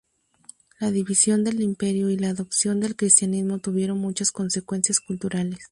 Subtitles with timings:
[0.79, 5.67] La división del Imperio y la adopción del cristianismo tuvieron muchas consecuencias culturales.